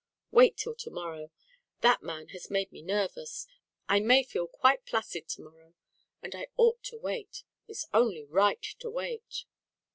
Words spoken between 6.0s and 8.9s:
and I ought to wait. It is only right to